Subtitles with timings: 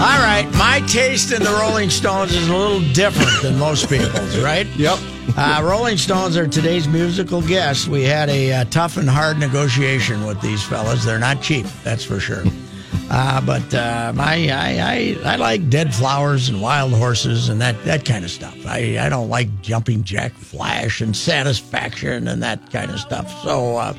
[0.00, 4.38] All right, my taste in the Rolling Stones is a little different than most people's,
[4.38, 4.66] right?
[4.78, 4.98] Yep.
[5.36, 7.86] Uh, Rolling Stones are today's musical guests.
[7.86, 11.04] We had a uh, tough and hard negotiation with these fellas.
[11.04, 12.42] They're not cheap, that's for sure.
[13.10, 17.84] Uh, but uh, my, I, I, I like dead flowers and wild horses and that,
[17.84, 18.56] that kind of stuff.
[18.66, 23.30] I, I don't like jumping jack flash and satisfaction and that kind of stuff.
[23.42, 23.94] So uh,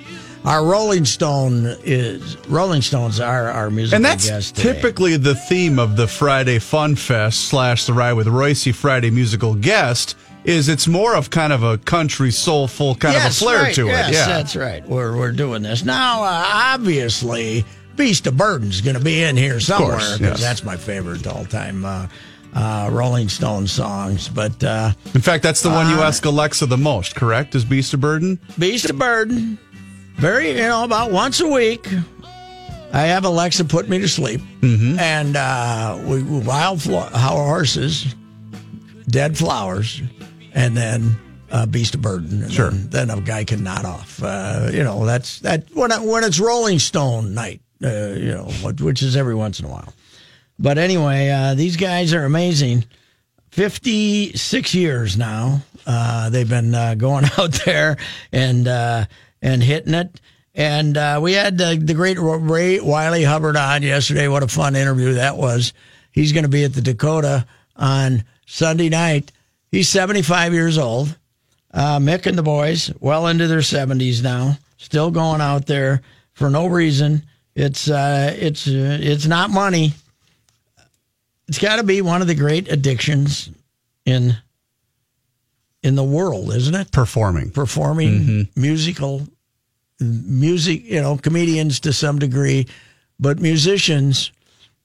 [0.45, 5.95] our Rolling Stone is Rolling Stones are our musical And that's typically the theme of
[5.95, 10.17] the Friday Fun Fest slash the Ride with Reusse Friday musical guest.
[10.43, 13.85] Is it's more of kind of a country soulful kind of a flair right, to
[13.85, 14.13] yes, it.
[14.13, 14.25] Yeah.
[14.25, 14.83] that's right.
[14.87, 16.23] We're we're doing this now.
[16.23, 17.63] Uh, obviously,
[17.95, 20.41] Beast of Burden's going to be in here somewhere because yes.
[20.41, 22.07] that's my favorite all time uh,
[22.55, 24.29] uh, Rolling Stone songs.
[24.29, 27.53] But uh, In fact, that's the one you ask Alexa the most, correct?
[27.53, 28.39] Is Beast of Burden?
[28.57, 29.59] Beast of Burden,
[30.21, 31.87] very you know about once a week.
[32.93, 34.99] I have Alexa put me to sleep, Mm-hmm.
[34.99, 38.13] and uh, we, we wild flo- horses,
[39.07, 40.01] dead flowers,
[40.53, 41.15] and then
[41.51, 42.43] uh, Beast of Burden.
[42.43, 42.69] And Sure.
[42.69, 44.21] Then, then a guy can nod off.
[44.21, 47.61] Uh, you know, that's that when when it's Rolling Stone night.
[47.83, 48.43] Uh, you know,
[48.79, 49.91] which is every once in a while.
[50.59, 52.85] But anyway, uh, these guys are amazing.
[53.49, 55.61] 56 years now.
[55.87, 57.97] Uh, they've been uh, going out there
[58.31, 59.05] and uh,
[59.41, 60.19] and hitting it.
[60.53, 64.27] And uh, we had uh, the great Ray Wylie Hubbard on yesterday.
[64.27, 65.73] What a fun interview that was.
[66.11, 69.31] He's going to be at the Dakota on Sunday night.
[69.71, 71.15] He's 75 years old.
[71.73, 76.01] Uh, Mick and the boys, well into their 70s now, still going out there
[76.33, 77.23] for no reason.
[77.55, 79.93] It's uh, it's uh, it's not money.
[81.47, 83.49] It's got to be one of the great addictions
[84.05, 84.35] in
[85.83, 86.91] in the world, isn't it?
[86.91, 87.51] Performing.
[87.51, 88.61] Performing mm-hmm.
[88.61, 89.27] musical
[89.99, 92.67] music, you know, comedians to some degree,
[93.19, 94.31] but musicians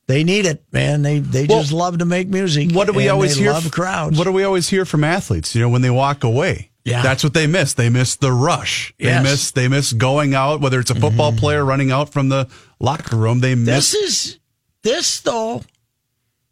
[0.07, 1.03] they need it, man.
[1.03, 2.71] They they Well, just love to make music.
[2.73, 3.53] What do we and always they hear?
[3.53, 4.17] Love crowds.
[4.17, 5.55] What do we always hear from athletes?
[5.55, 7.03] You know, when they walk away, Yeah.
[7.03, 7.75] that's what they miss.
[7.75, 8.95] They miss the rush.
[8.99, 9.23] They Yes.
[9.25, 9.51] miss.
[9.51, 10.61] They miss going out.
[10.61, 11.41] Whether it's a football mm-hmm.
[11.41, 12.47] player running out from the
[12.79, 13.93] locker room, they miss.
[13.93, 14.39] This is
[14.83, 15.63] this though.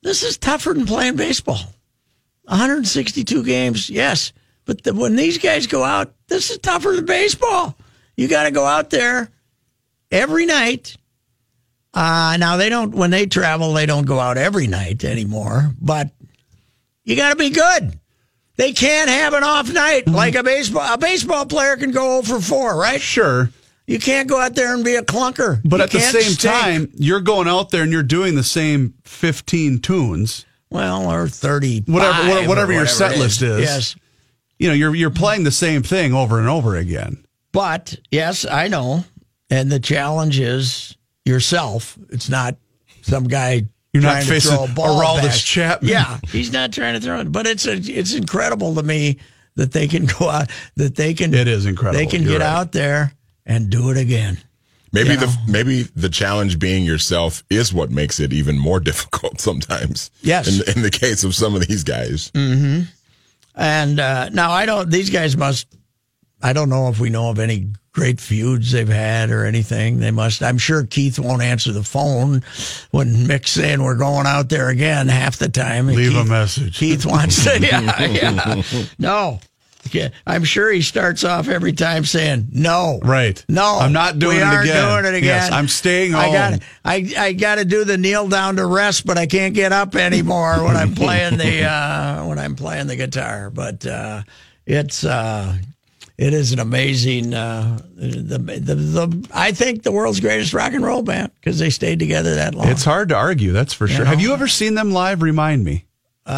[0.02, 1.74] This is tougher than playing baseball.
[2.44, 4.32] 162 games, yes,
[4.64, 7.76] but the, when these guys go out, this is tougher than baseball.
[8.16, 9.28] You got to go out there
[10.10, 10.96] every night.
[11.92, 15.70] Uh, now they don't when they travel, they don't go out every night anymore.
[15.80, 16.10] But
[17.04, 17.98] you got to be good.
[18.56, 20.92] They can't have an off night like a baseball.
[20.94, 23.00] A baseball player can go over four, right?
[23.00, 23.50] sure.
[23.86, 25.60] You can't go out there and be a clunker.
[25.64, 26.54] But You at the same stink.
[26.54, 30.46] time, you're going out there and you're doing the same 15 tunes.
[30.74, 33.60] Well, or thirty, Whatever- whatever- whatever your set list is.
[33.60, 33.96] Yes,
[34.58, 37.24] You know, you're you're playing the same thing over and over again.
[37.52, 39.04] but yes, I know.
[39.50, 41.96] And the challenge is yourself.
[42.10, 42.56] It's not
[43.02, 43.66] some guy.
[43.92, 45.34] You're not to facing throw a ball Aroldis back.
[45.36, 45.90] Chapman.
[45.90, 47.30] Yeah, he's not trying to throw it.
[47.30, 49.18] But it's a, it's incredible to me
[49.54, 50.50] that they can go out.
[50.74, 51.32] That they can.
[51.34, 51.98] It is incredible.
[52.00, 52.50] They can You're get right.
[52.52, 53.12] out there
[53.46, 54.38] and do it again.
[54.94, 59.40] Maybe You the maybe the challenge being yourself is what makes it even more difficult
[59.40, 60.10] sometimes.
[60.22, 60.46] Yes.
[60.48, 62.30] In, in the case of some of these guys.
[63.56, 64.90] And uh, now I don't.
[64.90, 65.66] These guys must.
[66.42, 69.98] I don't know if we know of any great feuds they've had or anything.
[69.98, 70.42] They must.
[70.42, 72.42] I'm sure Keith won't answer the phone
[72.90, 75.88] when Mick's saying we're going out there again half the time.
[75.88, 76.76] And Leave a message.
[76.78, 77.58] Keith wants to.
[77.60, 78.62] Yeah, yeah.
[78.98, 79.40] No.
[79.94, 82.98] Yeah, I'm sure he starts off every time saying no.
[83.02, 83.42] Right.
[83.48, 84.88] No, I'm not doing we it aren't again.
[84.88, 85.24] doing it again.
[85.24, 86.32] Yes, I'm staying I home.
[86.32, 89.72] got I I got to do the kneel down to rest, but I can't get
[89.72, 93.50] up anymore when I'm playing the uh, when I'm playing the guitar.
[93.50, 94.22] But uh,
[94.66, 95.56] it's uh,
[96.16, 97.34] it is an amazing.
[97.34, 101.70] Uh, the, the the I think the world's greatest rock and roll band because they
[101.70, 102.68] stayed together that long.
[102.68, 104.04] It's hard to argue, that's for sure.
[104.04, 104.10] know?
[104.10, 105.22] Have you ever seen them live?
[105.22, 105.84] Remind me.
[106.26, 106.32] Uh,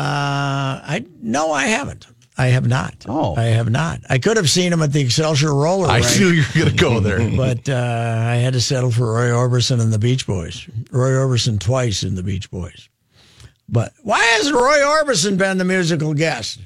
[0.82, 2.06] I no, I haven't.
[2.38, 3.06] I have not.
[3.08, 3.34] Oh.
[3.36, 4.00] I have not.
[4.10, 6.76] I could have seen him at the Excelsior Roller I Rink, knew you were going
[6.76, 7.30] to go there.
[7.36, 10.68] but uh, I had to settle for Roy Orbison and the Beach Boys.
[10.90, 12.88] Roy Orbison twice in the Beach Boys.
[13.68, 16.60] But why hasn't Roy Orbison been the musical guest?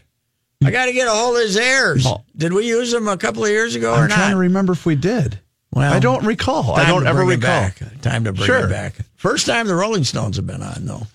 [0.63, 2.05] I got to get a hold of his heirs.
[2.07, 2.23] Oh.
[2.37, 4.17] Did we use him a couple of years ago or I'm not?
[4.17, 5.39] trying to remember if we did.
[5.73, 6.75] Well, I don't recall.
[6.75, 7.41] I don't ever recall.
[7.49, 7.81] Back.
[8.03, 8.67] Time to bring Sure.
[8.67, 8.95] it back.
[9.15, 11.07] First time the Rolling Stones have been on, though.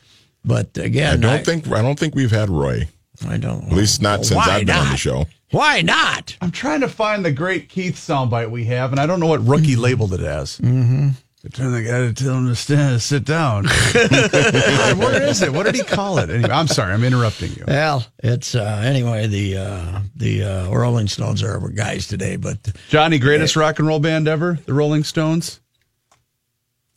[0.46, 2.88] But again, I don't think I don't think we've had Roy.
[3.27, 3.63] I don't.
[3.63, 3.69] Know.
[3.69, 5.25] At least not since I've been on the show.
[5.51, 6.36] Why not?
[6.42, 9.45] I'm trying to find the great Keith soundbite we have, and I don't know what
[9.45, 10.57] rookie labeled it as.
[10.60, 11.10] Mm-hmm.
[11.54, 13.66] Turn the guy to tell him to stand, sit down.
[14.98, 15.54] what is it?
[15.54, 16.31] What did he call it?
[16.31, 17.66] Anyway, I'm sorry, I'm interrupting you.
[17.68, 19.27] Well, it's uh, anyway.
[19.27, 22.57] The uh, the uh, Rolling Stones are our guys today, but
[22.89, 25.60] Johnny, greatest rock and roll band ever, the Rolling Stones.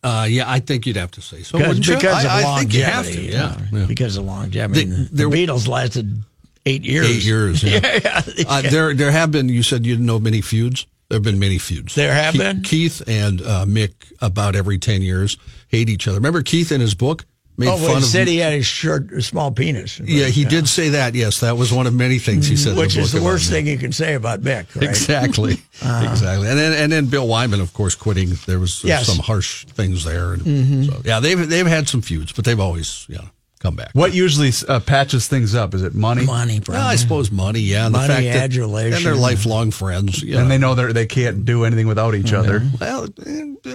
[0.03, 1.59] Uh, yeah, I think you'd have to say so.
[1.59, 3.21] because, because of I, I longevity, think you have to.
[3.21, 3.87] Yeah, yeah, yeah.
[3.87, 4.83] because of longevity.
[4.83, 6.23] I mean, there- the Beatles lasted
[6.67, 7.07] eight years.
[7.09, 7.63] eight years.
[7.65, 7.81] Yeah.
[8.05, 9.49] yeah, uh, there, there have been.
[9.49, 10.87] You said you didn't know many feuds.
[11.09, 11.95] There have been many feuds.
[11.95, 12.63] There have been?
[12.63, 15.37] Keith and uh, Mick about every ten years
[15.69, 16.19] hate each other.
[16.19, 17.25] Remember Keith in his book
[17.59, 18.05] made oh, fun well, he of.
[18.05, 20.01] said he had a short, small penis.
[20.01, 21.15] yeah, he did say that.
[21.15, 22.77] Yes, that was one of many things he said.
[22.77, 24.75] which the is the worst thing you can say about Mick.
[24.75, 24.89] Right?
[24.89, 26.09] Exactly, uh-huh.
[26.11, 28.31] exactly, and then and then Bill Wyman, of course, quitting.
[28.47, 29.07] There was Yes.
[29.07, 30.83] some harsh things there, and mm-hmm.
[30.85, 33.27] so yeah, they've they've had some feuds, but they've always yeah
[33.59, 33.91] come back.
[33.93, 35.75] What usually uh, patches things up?
[35.75, 36.25] Is it money?
[36.25, 38.97] Money, Well, I suppose money, yeah, and Money, the fact that adulation.
[38.97, 40.23] and they're lifelong friends.
[40.23, 40.49] You And know.
[40.49, 42.63] they know they they can't do anything without each other.
[42.81, 43.75] Well, eh,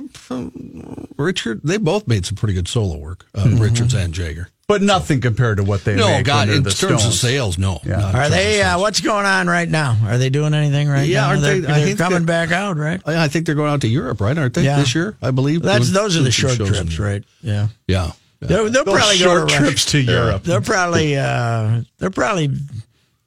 [1.17, 3.61] Richard, they both made some pretty good solo work, uh, Mm-hmm.
[3.61, 4.49] Richards and Jagger.
[4.65, 7.57] But nothing compared to what they No, make God, in they're terms the of sales,
[7.57, 7.81] no.
[7.83, 8.11] Yeah.
[8.17, 8.61] Are they?
[8.61, 9.97] of Uh, what's going on right now?
[10.05, 11.27] Are they doing anything right Yeah, now?
[11.29, 13.01] aren't they're, they- they're coming they're- back out, right?
[13.05, 14.37] I I think they're going out to Europe, right?
[14.37, 14.79] Aren't they Yeah.
[14.79, 15.15] this year?
[15.21, 17.23] I believe That's those are the short trips, right?
[17.41, 17.67] Yeah.
[17.87, 18.11] Yeah.
[18.43, 18.47] Yeah.
[18.57, 19.89] They'll, they'll Those probably short go to trips Russia.
[19.91, 20.43] to Europe.
[20.43, 22.49] They're probably uh, they're probably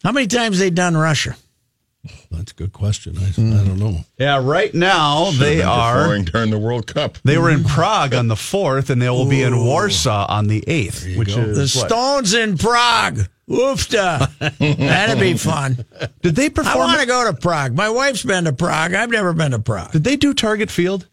[0.04, 1.36] how many times they done Russia?
[2.30, 3.16] That's a good question.
[3.18, 3.98] I, I don't know.
[4.18, 6.16] Yeah, right now they are.
[6.20, 7.18] during the World Cup.
[7.24, 10.62] They were in Prague on the fourth, and they will be in Warsaw on the
[10.68, 11.40] eighth, which go.
[11.40, 11.88] is The what?
[11.88, 13.20] Stones in Prague.
[13.48, 14.28] Oofta.
[14.78, 15.84] That'd be fun.
[16.22, 16.66] Did they perform?
[16.68, 16.88] I perform?
[16.88, 17.74] want to go to Prague.
[17.74, 18.94] My wife's been to Prague.
[18.94, 19.92] I've never been to Prague.
[19.92, 21.08] Did they do Target Field?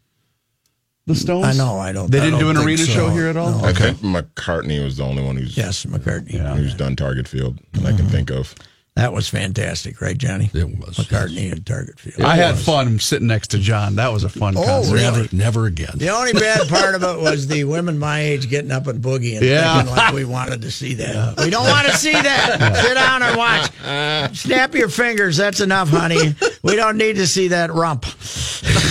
[1.05, 1.45] The Stones.
[1.45, 1.77] I know.
[1.79, 2.09] I don't.
[2.09, 2.91] They I didn't do don't an arena so.
[2.91, 3.51] show here at all.
[3.51, 3.65] No.
[3.67, 6.55] I think McCartney was the only one who's Yes, McCartney.
[6.55, 7.97] who's done Target Field that I mm-hmm.
[7.97, 8.55] can think of.
[8.95, 10.51] That was fantastic, right, Johnny?
[10.53, 12.21] It was, McCartney and Target Field.
[12.21, 13.95] I had fun sitting next to John.
[13.95, 14.93] That was a fun Oh, concert.
[14.93, 15.21] really?
[15.31, 15.93] Never, never again.
[15.95, 19.41] The only bad part of it was the women my age getting up and boogieing,
[19.41, 19.77] Yeah.
[19.77, 21.39] thinking like we wanted to see that.
[21.39, 22.83] We don't want to see that.
[22.85, 24.35] Sit down and watch.
[24.37, 25.37] Snap your fingers.
[25.37, 26.35] That's enough, honey.
[26.61, 28.03] We don't need to see that rump.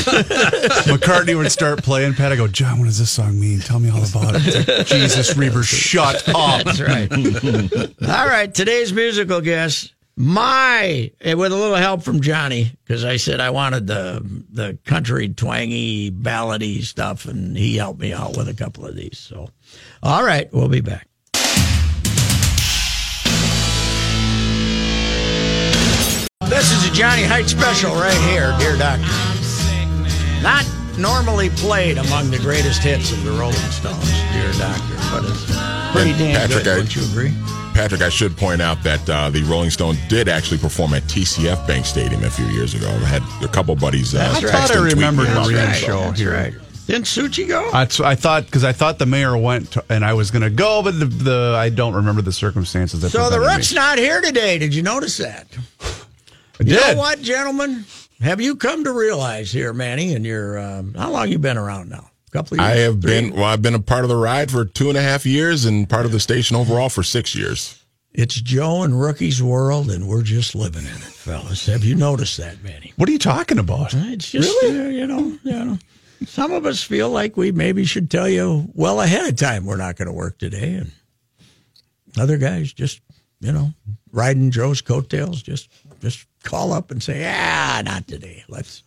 [0.02, 2.14] McCartney would start playing.
[2.14, 3.60] Pat, I go, John, what does this song mean?
[3.60, 4.42] Tell me all about it.
[4.86, 6.64] Jesus, Reusse, shut up.
[6.64, 7.10] That's right.
[8.08, 8.52] All right.
[8.52, 13.50] Today's musical guest, my, and with a little help from Johnny, because I said I
[13.50, 14.20] wanted the
[14.50, 19.18] the country twangy ballady stuff, and he helped me out with a couple of these.
[19.18, 19.48] So,
[20.02, 21.08] all right, we'll be back.
[26.48, 29.06] This is a Johnny Heidt special right here, dear doctor.
[30.42, 30.66] Not
[30.98, 35.46] normally played among the greatest hits of the Rolling Stones, dear doctor, but it's
[35.92, 36.68] pretty damn Patrick, good.
[36.68, 37.32] I- Wouldn't you agree?
[37.74, 41.66] Patrick, I should point out that uh, the Rolling Stones did actually perform at TCF
[41.66, 42.88] Bank Stadium a few years ago.
[42.88, 44.14] I had a couple buddies.
[44.14, 45.76] Uh, I text thought I and tweet me remembered about an arena that.
[45.76, 46.32] show That's here.
[46.34, 46.54] right.
[46.86, 47.70] Didn't Suchi go?
[47.72, 50.50] I, I thought because I thought the mayor went to, and I was going to
[50.50, 53.00] go, but the, the I don't remember the circumstances.
[53.00, 53.54] That so the prevented me.
[53.56, 54.58] Rook's not here today.
[54.58, 55.46] Did you notice that?
[55.80, 55.84] I
[56.60, 56.94] You did.
[56.94, 57.84] know what, gentlemen?
[58.20, 61.88] Have you come to realize here, Manny, and your um, how long you been around
[61.88, 62.10] now?
[62.32, 62.78] Couple of years.
[62.78, 63.10] I have Three?
[63.20, 63.44] been well.
[63.44, 66.06] I've been a part of the ride for two and a half years, and part
[66.06, 67.78] of the station overall for six years.
[68.14, 71.66] It's Joe and Rookie's world, and we're just living in it, fellas.
[71.66, 72.92] Have you noticed that, Manny?
[72.96, 73.92] What are you talking about?
[73.94, 75.78] It's just uh, you know, you know.
[76.26, 79.76] Some of us feel like we maybe should tell you well ahead of time we're
[79.76, 80.90] not going to work today, and
[82.18, 83.00] other guys just
[83.40, 83.72] you know
[84.10, 85.68] riding Joe's coattails just
[86.00, 88.44] just call up and say, "Ah, not today.
[88.48, 88.82] Let's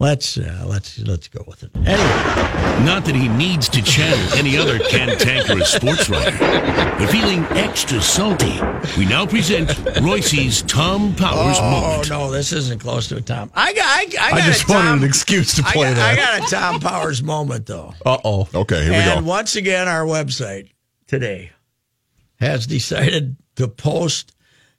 [0.00, 4.56] let's uh, let's let's go with it." Anyway, Not that he needs to channel any
[4.56, 8.58] other cantankerous sports writer, but feeling extra salty,
[8.98, 9.68] we now present
[10.02, 12.10] Reusse's Tom Powers oh moment.
[12.10, 13.50] no, this isn't close to a Tom.
[13.54, 15.98] I got I, I, I just a wanted Tom, an excuse to I play got,
[15.98, 17.94] I got a Tom Powers moment though.
[18.04, 18.48] Uh oh.
[18.54, 19.18] Okay, here we go.
[19.18, 20.70] and once again, our website
[21.06, 21.52] today
[22.40, 24.32] has decided to post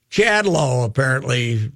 [0.10, 1.72] Chad Lowe apparently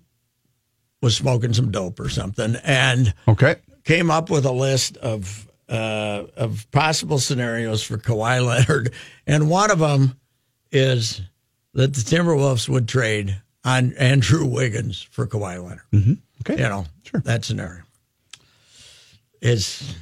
[1.02, 3.56] was smoking some dope or something, and Okay.
[3.84, 8.94] came up with a list of uh, of possible scenarios for Kawhi Leonard,
[9.28, 10.16] and one of them
[10.72, 11.22] is
[11.74, 15.82] that the Timberwolves would trade on Andrew Wiggins for Kawhi Leonard.
[15.92, 16.14] Mm-hmm.
[16.42, 16.62] Okay.
[16.62, 16.86] You know,
[17.24, 17.82] that scenario
[19.42, 19.96] is,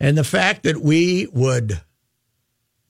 [0.00, 1.80] and the fact that we would.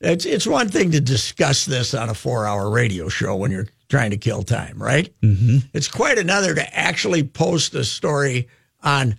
[0.01, 3.67] It's it's one thing to discuss this on a four hour radio show when you're
[3.89, 5.11] trying to kill time, right?
[5.21, 5.57] Mm-hmm.
[5.73, 8.47] It's quite another to actually post a story
[8.81, 9.17] on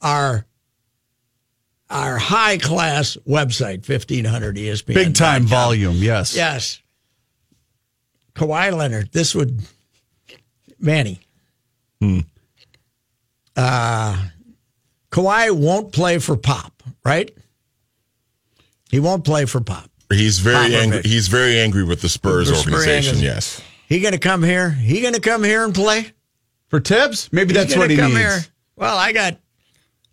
[0.00, 0.46] our
[1.90, 4.94] our high class website, fifteen hundred ESPN.
[4.94, 5.96] Big time volume.
[5.96, 6.34] Yes.
[6.34, 6.80] Yes.
[8.34, 9.12] Kawhi Leonard.
[9.12, 9.60] This would
[10.78, 11.20] Manny.
[12.00, 12.20] Hmm.
[13.54, 14.16] Uh
[15.10, 17.30] Kawhi won't play for Pop, right?
[18.90, 19.90] He won't play for Pop.
[20.10, 20.82] He's very Popovich.
[20.82, 21.02] angry.
[21.04, 23.16] He's very angry with the Spurs The organization.
[23.16, 23.26] angry.
[23.28, 23.60] Yes.
[23.92, 24.70] He gonna come here?
[24.70, 26.12] He gonna come here and play?
[26.68, 28.20] For Thibs, maybe that's what he come needs.
[28.20, 28.38] here.
[28.74, 29.36] Well, I got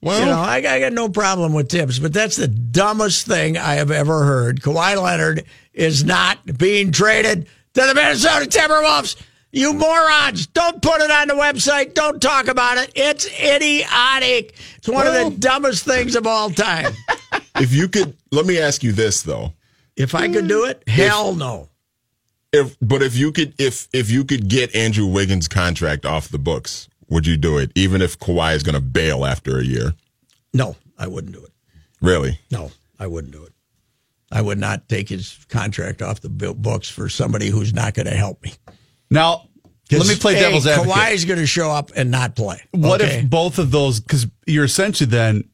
[0.01, 3.57] Well, you know, I, I got no problem with Thibs, but that's the dumbest thing
[3.57, 4.59] I have ever heard.
[4.59, 9.15] Kawhi Leonard is not being traded to the Minnesota Timberwolves.
[9.53, 10.47] You morons!
[10.47, 11.93] Don't put it on the website.
[11.93, 12.91] Don't talk about it.
[12.95, 14.57] It's idiotic.
[14.75, 16.91] It's one of the dumbest things of all time.
[17.55, 19.53] if you could, let me ask you this though.
[19.95, 21.69] If I could do it, hell no.
[22.51, 26.39] If but if you could, if if you could get Andrew Wiggins' contract off the
[26.39, 27.71] books, would you do it?
[27.75, 29.93] Even if Kawhi is going to bail after a year,
[30.53, 31.51] No, I wouldn't do it.
[32.01, 32.39] really?
[32.51, 33.53] No, I wouldn't do it.
[34.31, 38.15] I would not take his contract off the books for somebody who's not going to
[38.15, 38.53] help me.
[39.09, 39.47] Now,
[39.91, 40.91] let me play Hey, devil's advocate.
[40.93, 42.61] Kawhi is going to show up and not play.
[42.71, 43.19] What okay?
[43.21, 43.99] if both of those?
[43.99, 45.49] Because you're essentially then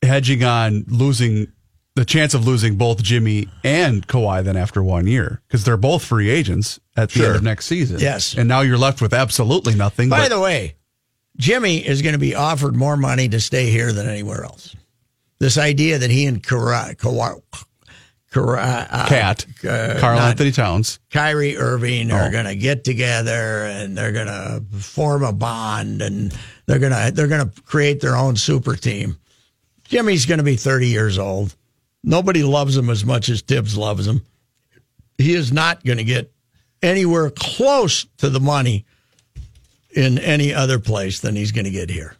[0.00, 1.48] hedging on losing
[1.94, 6.04] the chance of losing both Jimmy and Kawhi then after one year because they're both
[6.04, 8.00] free agents at the end of next season.
[8.00, 8.34] Yes.
[8.36, 10.08] and now you're left with absolutely nothing.
[10.08, 10.74] By but the way,
[11.36, 14.74] Jimmy is going to be offered more money to stay here than anywhere else.
[15.38, 17.40] This idea that he and Kawhi, Kawhi,
[18.32, 20.98] Kawhi, uh, Cat, uh, Karl-Anthony Towns.
[21.12, 22.16] Kyrie Irving Oh.
[22.16, 26.36] are going to get together and they're going to form a bond and
[26.66, 29.18] they're going to they're going to create their own super team.
[29.84, 31.54] Jimmy's going to be 30 years old.
[32.06, 34.20] Nobody loves him as much as Thibs loves him.
[35.16, 36.30] He is not going to get
[36.82, 38.84] anywhere close to the money
[39.90, 42.16] in any other place than he's going to get here.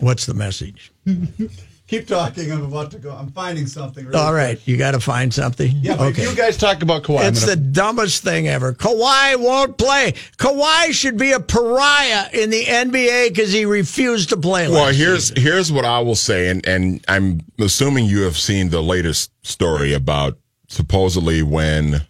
[0.00, 0.92] What's the message?
[1.88, 2.52] Keep talking.
[2.52, 3.12] I'm about to go.
[3.12, 4.14] I'm finding something.
[4.14, 5.72] All right, you got to find something.
[5.80, 7.26] Yeah, but if you guys talk about Kawhi.
[7.26, 8.74] It's gonna- the dumbest thing ever.
[8.74, 10.12] Kawhi won't play.
[10.36, 14.68] Kawhi should be a pariah in the NBA because he refused to play.
[14.68, 15.42] Well, last here's season.
[15.42, 19.94] here's what I will say, and and I'm assuming you have seen the latest story
[19.94, 22.02] about supposedly when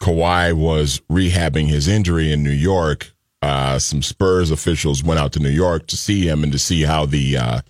[0.00, 3.12] Kawhi was rehabbing his injury in New York.
[3.42, 6.82] Uh, some Spurs officials went out to New York to see him and to see
[6.82, 7.60] how the uh,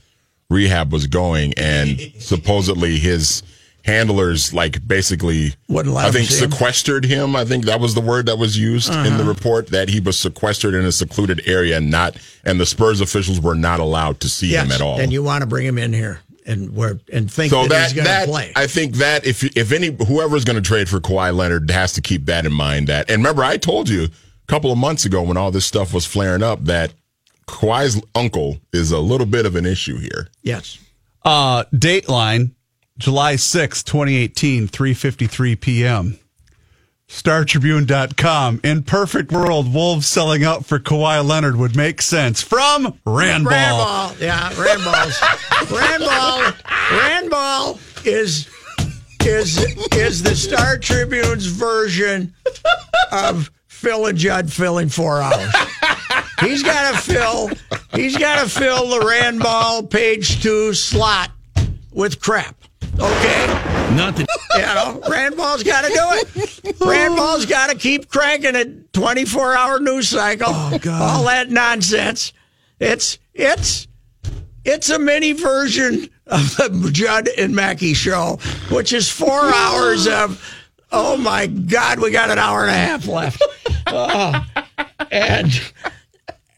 [0.51, 3.43] rehab was going, and supposedly his
[3.83, 6.51] handlers like basically I think see him?
[6.51, 7.35] sequestered him.
[7.35, 9.17] I think that was the word that was used in Uh-huh.
[9.17, 12.15] the report that he was sequestered in a secluded area and not
[12.45, 15.01] and the Spurs officials were not allowed to see him at all.
[15.01, 17.93] and you want to bring him in here and where and think so that, that
[17.93, 18.53] he's going to play.
[18.55, 22.03] I think that if if any whoever's going to trade for Kawhi Leonard has to
[22.03, 22.89] keep that in mind.
[22.89, 24.11] That and remember I told you a
[24.47, 26.93] couple of months ago when all this stuff was flaring up that
[27.51, 30.29] Kawhi's uncle is a little bit of an issue here.
[30.43, 30.79] yes.
[31.23, 32.53] Uh, Dateline,
[32.97, 36.19] July sixth, 2018, 3.53 p.m.
[37.09, 38.61] StarTribune.com.
[38.65, 42.41] In perfect world, Wolves selling out for Kawhi Leonard would make sense.
[42.41, 43.51] From Randball.
[43.51, 45.21] Randball, yeah, Randballs.
[45.71, 46.53] Randball,
[47.01, 48.49] Randball is
[49.27, 49.59] is
[49.95, 52.33] is the Star Tribune's version
[53.13, 55.53] of Phil and Judd filling four hours.
[56.41, 57.51] He's got to fill.
[57.95, 61.31] He's got to fill the Randball page two slot
[61.93, 62.57] with crap.
[62.99, 63.47] Okay.
[63.95, 66.79] Not that You know, Randball's got to do it.
[66.79, 68.93] Randball's got to keep cranking it.
[68.93, 70.49] Twenty-four hour news cycle.
[70.51, 72.33] Oh, All that nonsense.
[72.79, 73.87] It's it's
[74.65, 78.39] it's a mini version of the Judd and Mackey show,
[78.71, 80.43] which is four hours of.
[80.93, 83.43] Oh my God, we got an hour and a half left.
[83.87, 84.45] Oh,
[85.11, 85.53] and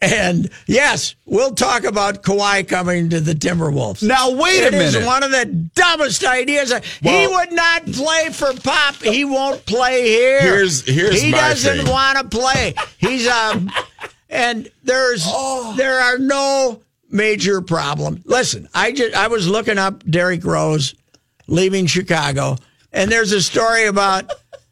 [0.02, 4.02] and yes, we'll talk about Kawhi coming to the Timberwolves.
[4.02, 4.94] Now, wait a minute.
[4.94, 6.73] It is one of the dumbest ideas.
[7.00, 8.97] he would not play for Pop.
[8.97, 10.40] He won't play here.
[10.40, 12.75] Here's- here's he doesn't want to play.
[12.99, 13.71] He's um,
[14.28, 15.75] and there's Oh.
[15.76, 18.23] there are no major problem.
[18.26, 20.94] Listen, I just I was looking up Derrick Rose
[21.47, 22.56] leaving Chicago,
[22.92, 24.30] and there's a story about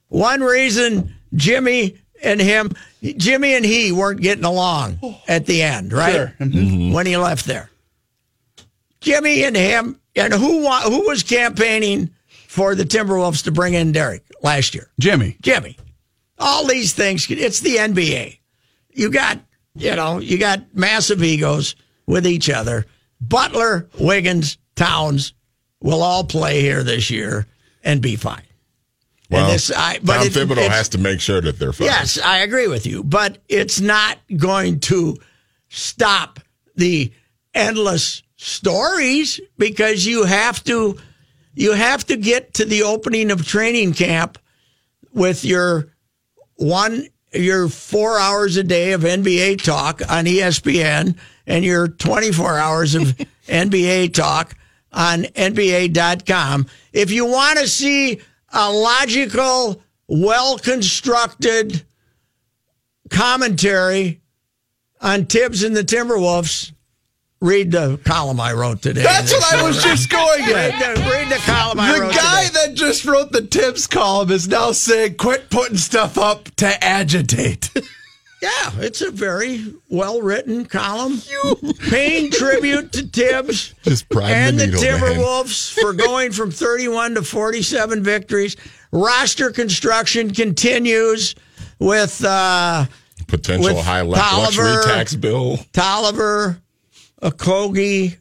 [0.09, 2.73] one reason Jimmy and him,
[3.03, 4.99] Jimmy and he weren't getting along
[5.29, 6.13] at the end, right?
[6.15, 6.35] Sure.
[6.41, 6.93] Mhm.
[6.93, 7.71] When he left there,
[9.01, 12.11] Jimmy and him, and who wa- who was campaigning
[12.47, 14.91] for the Timberwolves to bring in Derrick last year?
[15.01, 15.37] Jimmy.
[15.41, 15.77] Jimmy.
[16.39, 17.27] All these things.
[17.31, 18.39] It's the NBA.
[18.93, 19.39] You got,
[19.75, 21.75] you know, you got massive egos
[22.07, 22.87] with each other.
[23.21, 25.33] Butler, Wiggins, Towns
[25.81, 27.47] will all play here this year
[27.85, 28.43] and be fine.
[29.31, 31.87] Well, and this, I, but Tom it- Thibodeau has to make sure that they're fine.
[31.87, 35.17] Yes, I agree with you, but it's not going to
[35.69, 36.41] stop
[36.75, 37.13] the
[37.55, 40.99] endless stories because you have to
[41.55, 44.39] you have to get to the opening of training camp
[45.13, 45.89] with your
[46.57, 52.95] one your 4 hours a day of NBA talk on ESPN and your 24 hours
[52.97, 53.03] of
[53.47, 54.57] NBA talk
[54.93, 56.67] on NBA.com.
[56.93, 58.21] If you want to see
[58.53, 61.85] a logical, well constructed
[63.11, 64.21] commentary
[65.01, 66.73] on Thibs and the Timberwolves,
[67.41, 69.03] read the column I wrote today.
[69.03, 72.45] That's what I was just going Read the, read the column I The wrote guy
[72.47, 72.67] today.
[72.67, 77.71] that just wrote the Thibs column is now saying, quit putting stuff up to agitate.
[78.43, 81.21] Yeah, it's a very well written column.
[81.89, 85.01] Paying tribute to Thibs Just and the the needle, man.
[85.01, 88.57] Timberwolves for going from 31 to 47 victories.
[88.93, 91.35] Roster construction continues
[91.79, 92.87] with uh,
[93.27, 95.59] Potential With high le- luxury tax bill.
[95.73, 96.61] Tolliver,
[97.23, 98.17] Okogie,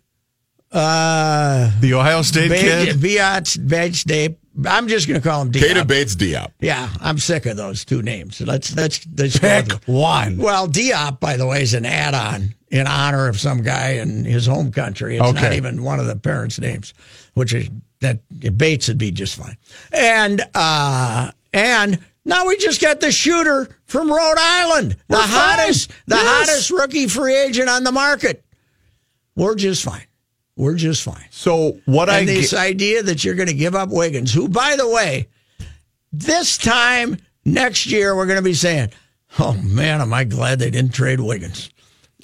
[0.72, 2.96] uh, the Ohio State kid.
[2.98, 4.36] Viat, Bates, Dave.
[4.68, 5.62] I'm just going to call him Diop.
[5.62, 6.52] Keita Bates Diop.
[6.60, 8.42] Yeah, I'm sick of those two names.
[8.42, 10.38] Let's let's let's Pick one.
[10.38, 14.46] Well, Diop, by the way, is an add-on in honor of some guy in his
[14.46, 15.18] home country.
[15.18, 16.94] It's not even one of the parents' names,
[17.34, 17.70] which is
[18.02, 18.20] that
[18.58, 19.58] Bates would be just fine.
[19.92, 25.30] And uh and now we just got the shooter from Rhode Island, the We're fine.
[25.30, 26.26] hottest, the Yes.
[26.50, 28.44] hottest rookie free agent on the market.
[29.36, 30.04] We're just fine.
[30.60, 31.24] We're just fine.
[31.32, 34.50] So what I And this get, idea that you're going to give up Wiggins, who,
[34.50, 35.30] by the way,
[36.12, 38.90] this time next year we're going to be saying,
[39.40, 41.70] "Oh man, am I glad they didn't trade Wiggins?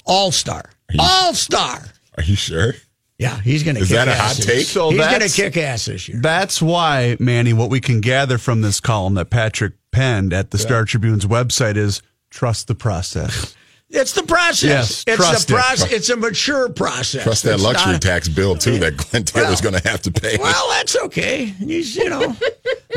[0.04, 1.82] All star, all star."
[2.18, 2.74] Are you sure?
[3.18, 3.80] Yeah, he's going to.
[3.80, 4.66] Is kick that a ass hot this- take?
[4.66, 6.20] So he's going to kick ass this year.
[6.20, 10.58] that's why, Manny, what we can gather from this column that Patrick penned at the
[10.58, 13.56] Star Tribune's website is trust the process.
[13.88, 14.64] It's the process.
[14.64, 15.54] Yes, it's trust the
[15.86, 15.92] it.
[15.92, 17.22] It's a mature process.
[17.22, 20.10] Trust that It's luxury not- tax bill too that Glenn Taylor's going to have to
[20.10, 20.36] pay.
[20.38, 21.44] Well, that's okay.
[21.44, 22.34] He's, you know,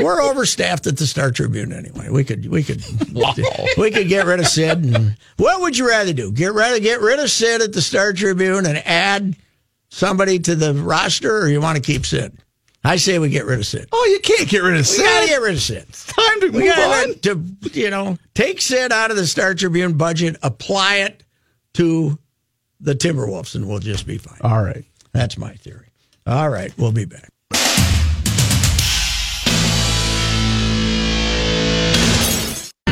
[0.00, 2.08] we're overstaffed at the Star Tribune anyway.
[2.10, 2.82] We could, we could,
[3.78, 4.84] we could get rid of Sid.
[4.84, 6.32] And what would you rather do?
[6.32, 9.36] Get rather get rid of Sid at the Star Tribune and add
[9.90, 12.36] somebody to the roster, or you want to keep Sid?
[12.82, 13.88] I say we get rid of Sid.
[13.92, 15.04] oh, you can't get rid of We Sid.
[15.04, 15.84] gotta get rid of Sid.
[15.88, 17.14] It's time to We move got on.
[17.20, 17.44] to,
[17.78, 21.22] you know, take Sid out of the Star Tribune budget, apply it
[21.74, 22.18] to
[22.80, 24.38] the Timberwolves, and we'll just be fine.
[24.42, 24.84] All right.
[25.12, 25.88] That's my theory.
[26.26, 27.29] All right, we'll be back.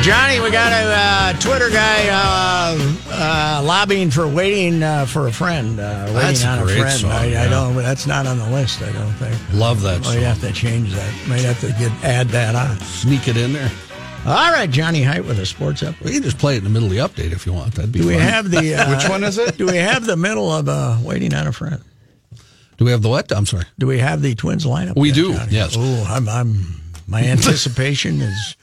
[0.09, 5.31] Johnny, we got a uh, Twitter guy uh, uh, lobbying for waiting uh, for a
[5.31, 5.79] friend.
[5.79, 6.99] Uh, waiting That's on a great friend.
[6.99, 7.75] song, I, I don't.
[7.75, 8.81] That's not on the list.
[8.81, 9.37] I don't think.
[9.53, 10.23] Love that Oh, you song.
[10.23, 11.13] have to change that.
[11.27, 12.79] Might have to get add that on.
[12.79, 13.69] Sneak it in there.
[14.25, 16.01] All right, Johnny Heidt with a sports update.
[16.03, 17.75] We can just play it in the middle of the update if you want.
[17.75, 18.23] That'd be Do we fun.
[18.23, 18.73] have the?
[18.79, 19.57] Uh, Which one is it?
[19.57, 21.81] Do we have the middle of uh, waiting on a friend?
[22.77, 23.31] Do we have the what?
[23.31, 23.65] I'm sorry.
[23.77, 24.95] Do we have the Twins lineup?
[24.97, 25.51] We yet, do, Johnny?
[25.51, 25.75] yes.
[25.77, 26.81] Oh, I'm, I'm.
[27.07, 28.55] My anticipation is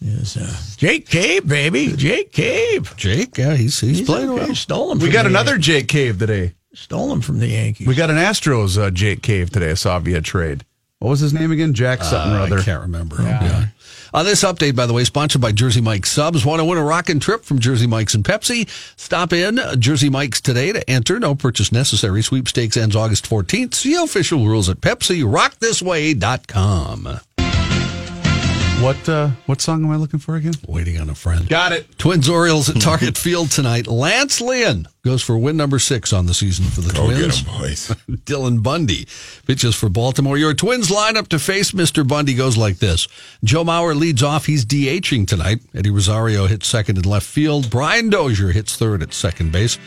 [0.00, 2.94] is uh, Jake Cave, baby, Jake Cave.
[2.96, 4.46] Jake, yeah, he's he's, He's playing okay.
[4.46, 4.54] well.
[4.54, 4.98] Stole him.
[4.98, 6.54] We got the another Jake Cave today.
[6.74, 7.86] Stole him from the Yankees.
[7.86, 9.70] We got an Astros uh, Jake Cave today.
[9.70, 10.64] I saw via trade.
[10.98, 11.72] What was his name again?
[11.74, 12.58] Jack Sutton or Uh, other.
[12.58, 13.16] I can't remember.
[13.22, 13.66] Yeah.
[14.14, 16.44] Uh, this update, by the way, sponsored by Jersey Mike's Subs.
[16.44, 18.66] Want to win a rockin' trip from Jersey Mike's and Pepsi?
[18.98, 21.18] Stop in uh, Jersey Mike's today to enter.
[21.18, 22.22] No purchase necessary.
[22.22, 23.74] Sweepstakes ends August 14th.
[23.74, 25.22] See official rules at Pepsi.
[28.86, 28.96] RockThisWay.com.
[28.96, 30.54] What uh, what song am I looking for again?
[30.66, 31.48] Waiting on a friend.
[31.48, 31.98] Got it.
[31.98, 33.86] Twins Orioles at Target Field tonight.
[33.86, 37.40] Lance Lynn goes for win number six on the season for the Go get Twins.
[37.40, 37.88] him, boys.
[38.24, 39.06] Dylan Bundy
[39.46, 40.36] pitches for Baltimore.
[40.38, 42.06] Your Twins lineup to face Mr.
[42.06, 43.08] Bundy goes like this.
[43.44, 44.46] Joe Mauer leads off.
[44.46, 45.60] He's DHing tonight.
[45.74, 47.70] Eddie Rosario hits second in left field.
[47.70, 49.78] Brian Dozier hits third at second base.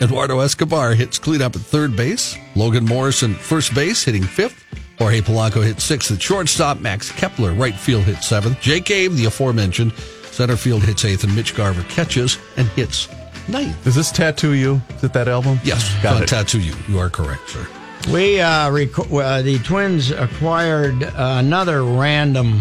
[0.00, 2.34] Eduardo Escobar hits cleanup at third base.
[2.56, 4.64] Logan Morrison first base hitting fifth.
[5.00, 6.78] Jorge Polanco hits sixth at shortstop.
[6.80, 8.60] Max Kepler right field hits seventh.
[8.60, 9.94] Jake Cave, the aforementioned,
[10.30, 11.24] center field hits eighth.
[11.24, 13.08] And Mitch Garver catches and hits
[13.48, 13.82] ninth.
[13.82, 14.78] Does this tattoo you?
[14.90, 15.58] Is it that album?
[15.64, 16.28] Yes, Got it.
[16.28, 16.74] tattoo you.
[16.86, 17.66] You are correct, sir.
[18.12, 22.60] We uh, reco- uh, the Twins acquired uh, another random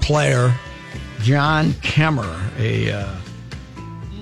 [0.00, 0.52] player,
[1.20, 3.14] John Kemmer, a uh,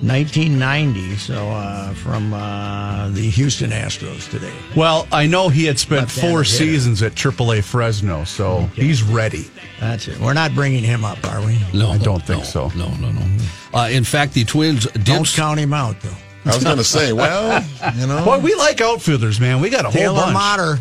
[0.07, 4.53] 1990, so uh, from uh, the Houston Astros today.
[4.75, 6.55] Well, I know he had spent Left-handed four hitter.
[6.57, 9.49] seasons at AAA Fresno, so he's ready.
[9.79, 10.19] That's it.
[10.19, 11.59] We're not bringing him up, are we?
[11.73, 12.67] No, I don't think no, so.
[12.75, 13.21] No, no, no.
[13.73, 16.15] Uh, in fact, the Twins Don't did count him out, though.
[16.45, 17.65] I was going to say, well,
[17.95, 18.23] you know.
[18.23, 19.59] Boy, we like outfielders, man.
[19.59, 20.33] We got a whole Taylor bunch.
[20.33, 20.77] Motter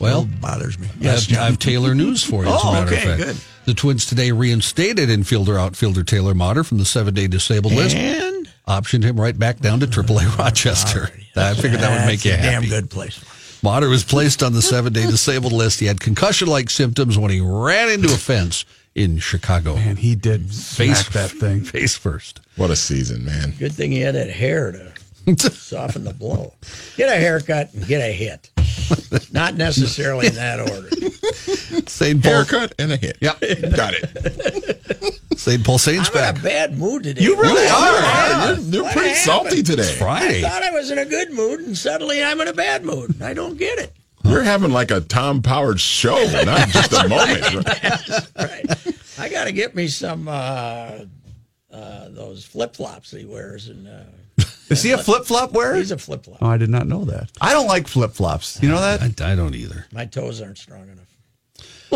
[0.00, 0.26] well.
[0.40, 0.88] bothers me.
[1.02, 2.50] I have, I have Taylor news for you.
[2.50, 3.36] As a Oh, matter okay, of fact, good.
[3.66, 9.04] The Twins today reinstated infielder outfielder Taylor Motter from the seven-day disabled list, And optioned
[9.04, 11.10] him right back down to AAA Rochester.
[11.36, 12.68] I figured that would make That's you a happy.
[12.68, 13.22] damn good place.
[13.62, 15.80] Motter was placed on the seven-day disabled list.
[15.80, 19.74] He had concussion-like symptoms when he ran into a fence in Chicago.
[19.76, 21.62] Man, he did face smack that thing.
[21.62, 22.40] face first.
[22.56, 23.52] What a season, man.
[23.58, 24.89] Good thing he had that hair to
[25.38, 26.54] soften the blow.
[26.96, 28.50] Get a haircut and get a hit.
[29.32, 30.88] Not necessarily in that order.
[31.88, 32.22] St.
[32.22, 33.18] Paul, Haircut and a hit.
[33.20, 33.40] Yep.
[33.76, 35.20] Got it.
[35.38, 35.64] St.
[35.64, 37.22] Paul Saints I'm in back a bad mood today.
[37.22, 37.94] You really You are.
[37.94, 38.46] are.
[38.54, 39.24] You're, you're What pretty happened?
[39.24, 39.94] salty today.
[39.94, 40.44] Friday.
[40.44, 43.20] I thought I was in a good mood, and suddenly I'm in a bad mood.
[43.22, 43.92] I don't get it.
[44.24, 47.66] We're having like a Tom Powers show, not just a moment.
[48.36, 48.66] Right.
[49.18, 51.00] I got to get me some uh,
[51.72, 54.02] uh, those flip flops he wears, and uh,
[54.70, 55.74] Is he a flip flop wearer?
[55.76, 56.38] he's a flip flop.
[56.40, 57.30] Oh, I did not know that.
[57.40, 58.62] I don't like flip flops.
[58.62, 59.02] You know that?
[59.20, 59.86] I, I don't either.
[59.92, 61.06] My toes aren't strong enough.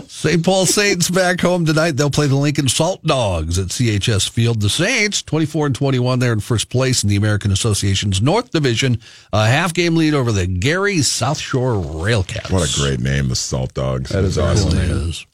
[0.09, 0.45] St.
[0.45, 1.93] Paul Saints back home tonight.
[1.93, 4.61] They'll play the Lincoln Salt Dogs at CHS Field.
[4.61, 8.99] The Saints, 24 and 21, they're in first place in the American Association's North Division.
[9.33, 12.51] A half game lead over the Gary South Shore Railcats.
[12.51, 14.11] What a great name, the Salt Dogs.
[14.11, 14.77] That is It awesome.
[14.79, 15.27] is.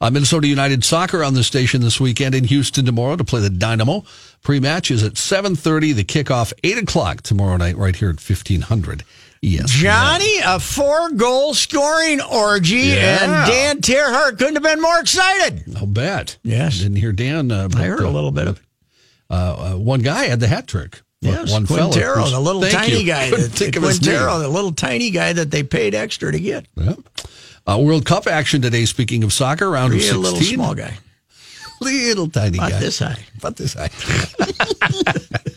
[0.00, 3.50] Uh, Minnesota United Soccer on the station this weekend in Houston tomorrow to play the
[3.50, 4.04] Dynamo.
[4.42, 5.94] Pre-match is at 7.30.
[5.94, 9.04] The kickoff, 8 o'clock tomorrow night right here at 1500
[9.42, 9.70] Yes.
[9.70, 13.44] Johnny, a four goal scoring orgy, Yeah.
[13.44, 15.62] and Dan Tierhart couldn't have been more excited.
[15.76, 16.38] I'll bet.
[16.42, 16.78] Yes.
[16.78, 17.52] Didn't hear Dan.
[17.52, 18.62] Uh, I heard a little bit of it.
[19.30, 21.00] uh, uh, one guy had the hat trick.
[21.20, 21.66] Yes, one.
[21.66, 23.06] Quintero, the little tiny you.
[23.06, 23.30] guy.
[23.36, 26.66] That, think of his Quintero, the little tiny guy that they paid extra to get.
[26.76, 26.98] Yep.
[27.66, 28.84] Uh, World Cup action today.
[28.84, 30.22] Speaking of soccer, round of Be a 16.
[30.22, 30.94] little small guy.
[31.80, 32.80] Little tiny About guy.
[32.80, 33.18] this high.
[33.38, 33.88] About this high.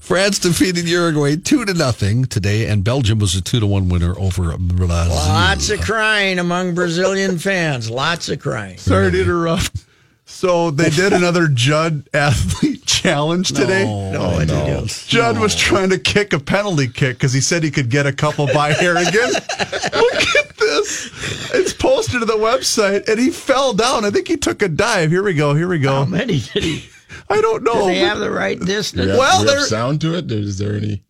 [0.00, 4.16] France defeated Uruguay two to nothing today, and Belgium was a two to one winner
[4.16, 5.08] over Brazil.
[5.16, 7.90] Lots of crying among Brazilian fans.
[7.90, 8.78] Lots of crying.
[8.78, 9.84] Sorry to interrupt.
[10.26, 13.84] So they did another Judd athlete challenge today.
[13.84, 14.86] No, I do.
[14.86, 18.12] Judd was trying to kick a penalty kick because he said he could get a
[18.12, 19.30] couple by Harrigan.
[19.32, 20.43] Look at
[20.74, 21.54] this.
[21.54, 24.04] It's posted to the website and he fell down.
[24.04, 25.10] I think he took a dive.
[25.10, 25.54] Here we go.
[25.54, 25.92] Here we go.
[25.92, 26.88] How many did he?
[27.28, 27.86] I don't know.
[27.86, 29.12] Did they have the right distance?
[29.12, 30.30] we Well, do we have there- sound to it?
[30.30, 31.02] Is there any?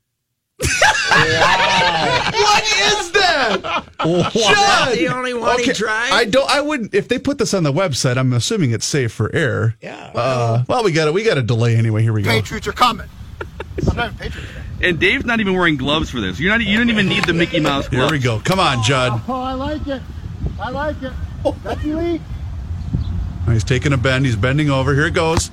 [0.60, 0.72] what
[2.62, 3.60] is that?
[3.62, 6.10] that the only one he tried?
[6.12, 6.48] I don't.
[6.48, 6.94] I wouldn't.
[6.94, 9.76] If they put this on the website, I'm assuming it's safe for air.
[9.80, 10.12] Yeah.
[10.14, 11.14] Uh, well, we got it.
[11.14, 12.02] We got a delay anyway.
[12.02, 12.30] Here we go.
[12.30, 13.08] Patriots are coming.
[13.90, 14.50] I'm not a Patriots.
[14.82, 16.38] And Dave's not even wearing gloves for this.
[16.40, 16.60] You're not.
[16.64, 18.38] You don't even need the Mickey Mouse Here we go.
[18.40, 19.22] Come on, Judd.
[19.28, 20.02] Oh, I like it.
[20.60, 21.12] I like it.
[21.44, 21.56] Oh.
[21.62, 22.20] That's elite.
[23.48, 24.24] He's taking a bend.
[24.26, 24.94] He's bending over.
[24.94, 25.50] Here it goes.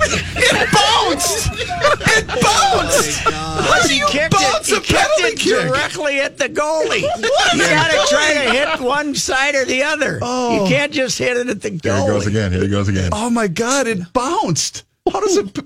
[0.00, 1.48] it bounced.
[1.52, 3.22] It bounced.
[3.26, 5.68] Oh, How do he you kicked bounce it, he a kicked penalty it kick?
[5.68, 7.02] directly at the goalie.
[7.54, 10.18] You got to try to hit one side or the other.
[10.22, 10.62] Oh.
[10.62, 12.00] You can't just hit it at the Here goalie.
[12.02, 12.52] he goes again.
[12.52, 13.10] Here it goes again.
[13.12, 13.86] Oh my God!
[13.86, 14.84] It bounced.
[15.10, 15.58] How does it?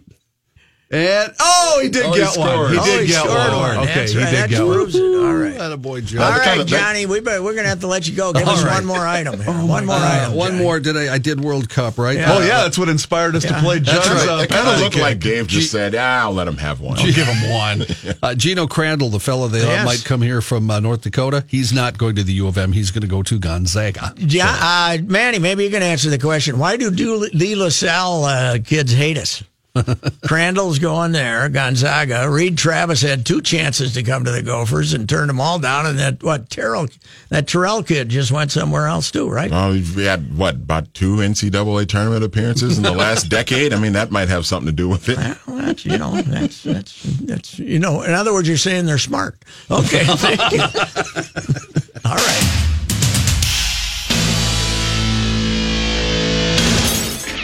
[0.95, 2.49] And oh, he did Oh, he get one.
[2.51, 2.71] scored.
[2.73, 3.53] He Oh, did he get one.
[3.57, 3.77] one.
[3.79, 4.25] Okay, That's he right.
[4.31, 4.75] did That get one.
[4.75, 5.01] proves it.
[5.03, 5.57] All right.
[5.57, 7.87] That a boy, All All right, kinda- Johnny, we better, we're going to have to
[7.87, 8.33] let you go.
[8.35, 8.75] Give us All right.
[8.75, 9.53] one more item here.
[9.55, 10.35] one more Uh, item.
[10.35, 10.63] one Johnny.
[10.63, 10.81] more.
[10.81, 11.15] Did I?
[11.15, 12.19] I did World Cup, right?
[12.19, 12.33] Yeah.
[12.35, 14.29] Oh yeah, that's what inspired us to play Judd's That's right.
[14.29, 16.99] uh, It kind of looked like Dave just said, ah, I'll let him have one.
[16.99, 17.87] I'll give him one.
[18.23, 19.85] Uh, Geno Crandall, the fellow that Yes.
[19.87, 22.73] might come here from uh, North Dakota, he's not going to the U of M.
[22.73, 24.15] He's going to go to Gonzaga.
[24.19, 26.59] Yeah, uh, Manny, maybe you can answer the question.
[26.59, 29.43] Why do the LaSalle uh, kids hate us?
[30.27, 32.29] Crandall's going there, Gonzaga.
[32.29, 35.87] Reid Travis had two chances to come to the Gophers and turned them all down.
[35.87, 36.89] And that what Terrell,
[37.31, 39.51] that Terrell kid just went somewhere else too, right?
[39.51, 43.73] Well, we had what about two NCAA tournament appearances in the last decade?
[43.73, 45.17] I mean, that might have something to do with it.
[45.47, 48.03] Well, that's you know that's that's that's you know.
[48.03, 49.37] In other words, you're saying they're smart.
[49.71, 50.61] Okay, thank you.
[52.05, 52.69] All right.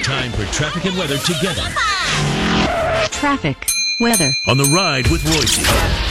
[0.03, 1.63] Time for traffic and weather together.
[3.19, 3.57] Traffic.
[4.01, 5.61] Weather on the ride with Reusse.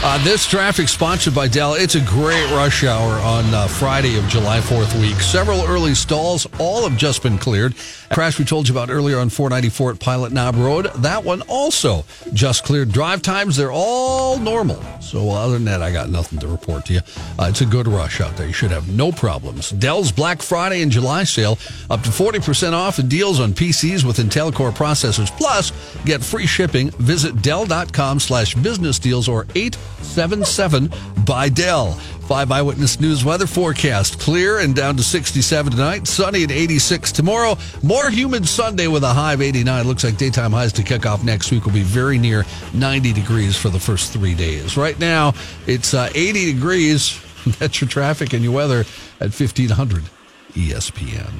[0.03, 1.73] Uh, this traffic sponsored by Dell.
[1.75, 5.15] It's a great rush hour on uh, Friday of July 4th week.
[5.21, 7.75] Several early stalls, all have just been cleared.
[8.11, 10.85] Crash we told you about earlier on 494 at Pilot Knob Road.
[10.97, 12.91] That one also just cleared.
[12.91, 14.81] Drive times, they're all normal.
[15.01, 16.99] So other than that, I got nothing to report to you.
[17.39, 18.47] Uh, it's a good rush out there.
[18.47, 19.69] You should have no problems.
[19.71, 21.57] Dell's Black Friday and July sale,
[21.89, 25.29] up to 40% off and deals on PCs with Intel Core processors.
[25.37, 25.71] Plus,
[26.05, 26.89] get free shipping.
[26.91, 30.91] Visit Dell.com slash business deals or 877
[31.25, 31.99] by Dell.
[32.27, 34.19] Five Eyewitness News weather forecast.
[34.19, 36.07] Clear and down to 67 tonight.
[36.07, 37.57] Sunny at 86 tomorrow.
[37.81, 39.87] More humid Sunday with a high of 89.
[39.87, 43.55] Looks like daytime highs to kick off next week will be very near 90 degrees
[43.55, 44.75] for the first three days.
[44.75, 45.33] Right now,
[45.67, 47.17] it's uh, 80 degrees.
[47.59, 48.81] That's your traffic and your weather
[49.21, 50.03] at 1500
[50.51, 51.31] ESPN.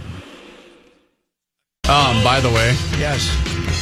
[1.90, 3.28] Um, by the way, Yes.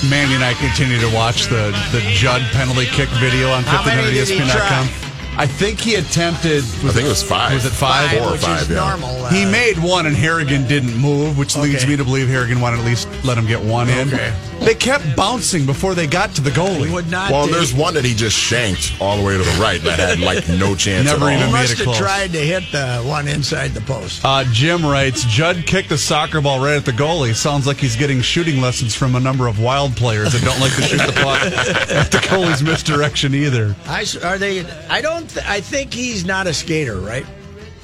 [0.09, 4.11] Mandy and I continue to watch the, the Judd penalty kick video on How many
[4.11, 5.04] did he 1500ESPN.com.
[5.38, 6.60] I think he attempted.
[6.63, 7.54] I think it was five.
[7.54, 8.12] Was it five?
[8.17, 8.76] Four or five, yeah.
[8.78, 9.26] normal.
[9.26, 12.78] uh, He made one and Harrigan didn't move, which leads me to believe Harrigan wanted
[12.78, 14.08] to at least let him get one in.
[14.08, 14.34] Okay.
[14.62, 16.91] They kept bouncing before they got to the he goalie.
[16.93, 17.30] would not.
[17.32, 20.00] Well, do- there's one that he just shanked all the way to the right that
[20.00, 21.38] had like no chance Never at all.
[21.38, 21.98] even He made must it have close.
[21.98, 24.21] tried to hit the one inside the post.
[24.24, 27.36] Uh, Jim writes, Judd kicked the soccer ball right at the goalie.
[27.36, 30.74] Sounds like he's getting shooting lessons from a number of wild players that don't like
[30.78, 31.41] to shoot the puck
[31.91, 33.76] at the goalie's misdirection either.
[33.88, 34.65] I s- are they?
[34.89, 35.24] I don't.
[35.29, 37.25] Th- I think he's not a skater, right?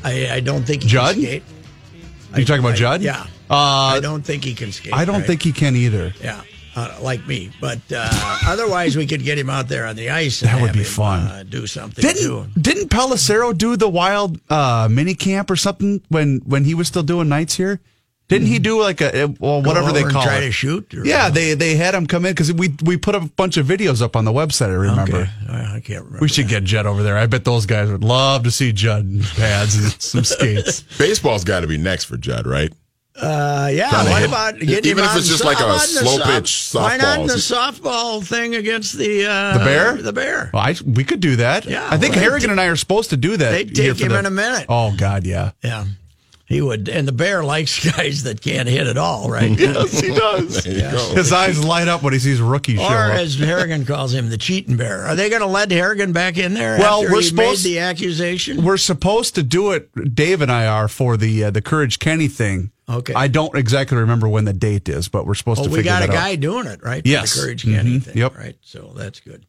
[0.03, 1.15] I, I don't think he Judd?
[1.15, 1.43] can skate.
[2.35, 3.01] You talking about I- Judd?
[3.01, 3.25] Yeah.
[3.49, 3.55] Uh,
[3.95, 4.93] I don't think he can skate.
[4.93, 5.27] I don't right?
[5.27, 6.13] think he can either.
[6.23, 6.41] Yeah,
[6.73, 7.51] uh, like me.
[7.59, 8.07] But uh,
[8.47, 10.41] otherwise, we could get him out there on the ice.
[10.41, 11.19] And That would be him, fun.
[11.27, 12.01] Uh, do something.
[12.01, 16.87] Didn't didn't Pelissero do the wild uh, mini camp or something when when he was
[16.87, 17.81] still doing nights here?
[18.31, 20.41] Didn't he do like a well Go whatever they over and call try it?
[20.45, 20.93] to shoot.
[20.93, 23.67] or- Yeah, they they had him come in because we we put a bunch of
[23.67, 24.67] videos up on the website.
[24.69, 25.17] I remember.
[25.17, 25.29] Okay.
[25.49, 26.19] I can't remember.
[26.21, 27.17] We should get Judd over there.
[27.17, 30.81] I bet those guys would love to see Judd in pads and some skates.
[30.97, 32.71] Baseball's got to be next for Judd, right?
[33.13, 33.89] Uh, yeah.
[33.89, 35.63] Trying to What hit- about getting even him if on it's just so- like a
[35.63, 37.27] how about in the slow soft- pitch Why not in softball?
[37.27, 37.33] the
[37.89, 39.93] softball thing against the uh, The bear?
[40.01, 40.49] The bear.
[40.53, 41.65] Well, I, we could do that.
[41.65, 43.51] Yeah, I think well, Harrigan and I are supposed to do that.
[43.51, 44.65] They'd here take for him the- in a minute.
[44.69, 45.51] Oh God, yeah.
[45.61, 45.85] Yeah.
[46.51, 49.51] He would, and the bear likes guys that can't hit at all, right?
[49.59, 50.63] Yes, he does.
[50.63, 50.91] There.
[51.15, 53.17] His eyes light up when he sees rookies show Or up.
[53.19, 55.05] as Harrigan calls him, the cheating bear.
[55.05, 57.71] Are they going to let Harrigan back in there Well, after we're he supposed- made
[57.71, 58.63] the accusation?
[58.63, 59.89] We're supposed to do it.
[60.15, 62.71] Dave and I are for the uh, the Courage Kenny thing.
[62.89, 63.13] Okay.
[63.13, 65.91] I don't exactly remember when the date is, but we're supposed Oh, to we figure
[65.91, 66.19] got a that out.
[66.21, 67.01] guy doing it, right?
[67.03, 67.33] for Yes.
[67.35, 68.03] The Courage Kenny Mhm.
[68.03, 68.17] thing.
[68.17, 68.37] Yep.
[68.37, 68.55] Right.
[68.61, 69.45] So that's good.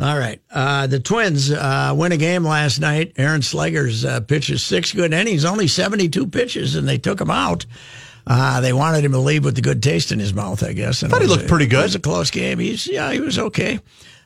[0.00, 0.40] All right.
[0.50, 3.12] Uh, the Twins uh, win a game last night.
[3.16, 7.66] Aaron Slegers uh, pitches six good innings, only 72 pitches, and they took him out.
[8.26, 11.02] Uh, they wanted him to leave with the good taste in his mouth, I guess.
[11.02, 11.80] And Thought he looked a- pretty good.
[11.80, 12.58] It was a close game.
[12.58, 13.80] He's yeah, he was okay.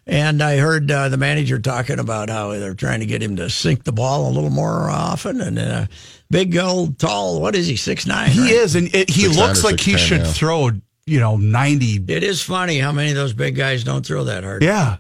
[0.04, 3.48] And I heard uh, the manager talking about how they're trying to get him to
[3.48, 5.40] sink the ball a little more often.
[5.40, 5.86] And uh,
[6.28, 7.76] big old tall, what is he?
[7.76, 8.30] Six nine.
[8.30, 10.32] He is, and it, he Six looks like he six ten, should yeah.
[10.32, 10.70] throw,
[11.06, 12.02] you know, ninety.
[12.08, 14.64] It is funny how many of those big guys don't throw that hard.
[14.64, 14.96] Yeah,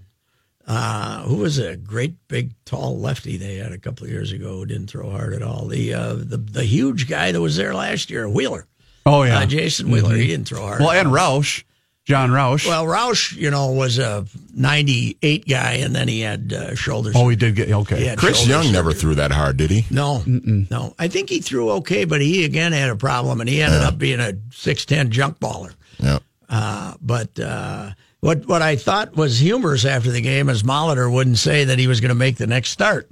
[0.66, 4.58] Uh, who was a great big tall lefty they had a couple of years ago
[4.58, 5.66] who didn't throw hard at all?
[5.66, 8.66] The uh, the the huge guy that was there last year, Wheeler.
[9.04, 10.14] Oh yeah, Uh, Jason Wheeler.
[10.14, 10.80] He didn't throw hard.
[10.80, 11.64] Well, and Rauch,
[12.04, 12.64] Jon Rauch.
[12.64, 17.14] well, Rauch, you know, was a '98 guy, and then he had uh, shoulders.
[17.16, 18.08] oh, he did get okay.
[18.10, 19.84] He Chris shoulder Young never threw that hard, did he?
[19.90, 20.94] No, no.
[20.98, 23.98] I think he threw okay, but he again had a problem, and he ended up
[23.98, 25.74] being a six ten junk baller.
[25.98, 26.20] Yeah.
[26.48, 27.90] Uh, but uh,
[28.22, 31.88] what what I thought was humorous after the game is Molitor wouldn't say that he
[31.88, 33.10] was going to make the next start.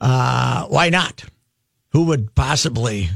[0.00, 1.24] Uh, why not?
[1.90, 3.10] Who would possibly,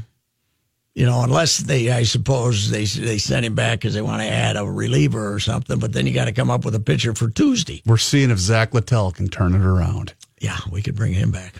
[0.94, 4.28] you know, unless they, I suppose they they send him back because they want to
[4.28, 5.78] add a reliever or something.
[5.78, 7.82] But then you got to come up with a pitcher for Tuesday.
[7.86, 10.14] We're seeing if Zach Littell can turn it around.
[10.40, 11.54] Yeah, we could bring him back.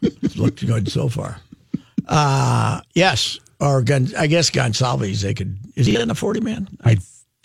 [0.00, 1.42] it's looked good so far.
[2.08, 5.20] Uh, yes, or Gon, I guess Gonsalves.
[5.20, 5.58] They could.
[5.74, 6.68] Is he in the forty man?
[6.82, 6.96] I